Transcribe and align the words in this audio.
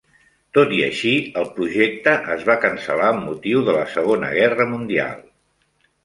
Tot 0.57 0.71
i 0.75 0.79
així, 0.85 1.09
el 1.41 1.49
projecte 1.57 2.13
es 2.35 2.45
va 2.47 2.55
cancel·lar 2.63 3.09
amb 3.09 3.21
motiu 3.27 3.61
de 3.67 3.75
la 3.75 3.83
Segona 3.97 4.31
Guerra 4.39 4.67
Mundial. 4.71 5.21